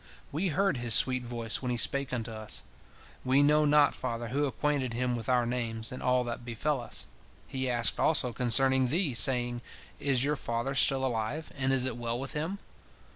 We 0.31 0.47
heard 0.47 0.77
his 0.77 0.95
sweet 0.95 1.23
voice 1.23 1.61
when 1.61 1.69
he 1.69 1.77
spake 1.77 2.11
unto 2.11 2.31
us. 2.31 2.63
We 3.23 3.43
know 3.43 3.65
not, 3.65 3.93
father, 3.93 4.29
who 4.29 4.47
acquainted 4.47 4.95
him 4.95 5.15
with 5.15 5.29
our 5.29 5.45
names, 5.45 5.91
and 5.91 6.01
all 6.01 6.23
that 6.23 6.43
befell 6.43 6.81
us. 6.81 7.05
He 7.47 7.69
asked 7.69 7.99
also 7.99 8.33
concerning 8.33 8.87
thee, 8.87 9.13
saying, 9.13 9.61
Is 9.99 10.23
your 10.23 10.37
father 10.37 10.73
still 10.73 11.05
alive, 11.05 11.51
and 11.55 11.71
is 11.71 11.85
it 11.85 11.97
well 11.97 12.19
with 12.19 12.33
him? 12.33 12.57